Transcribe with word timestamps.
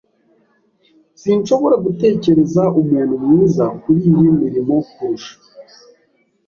Sinshobora 1.21 1.75
gutekereza 1.85 2.63
umuntu 2.79 3.13
mwiza 3.23 3.65
kuriyi 3.81 4.29
mirimo 4.43 4.75
kurusha. 4.91 5.35